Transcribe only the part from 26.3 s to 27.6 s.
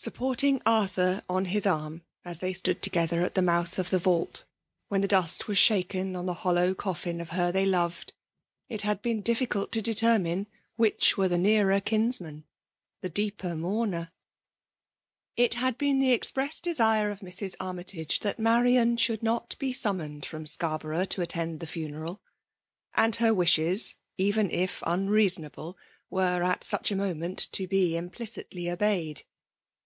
at such a moment